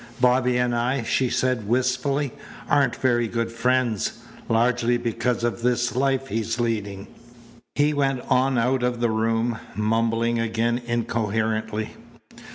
"Bobby 0.19 0.57
and 0.57 0.73
I," 0.73 1.03
she 1.03 1.29
said 1.29 1.67
wistfully, 1.67 2.33
"aren't 2.67 2.95
very 2.95 3.27
good 3.27 3.51
friends, 3.51 4.17
largely 4.49 4.97
because 4.97 5.43
of 5.43 5.61
this 5.61 5.95
life 5.95 6.29
he's 6.29 6.59
leading." 6.59 7.05
He 7.75 7.93
went 7.93 8.21
on 8.27 8.57
out 8.57 8.81
of 8.81 8.99
the 8.99 9.11
room, 9.11 9.59
mumbling 9.75 10.39
again 10.39 10.81
incoherently. 10.87 11.97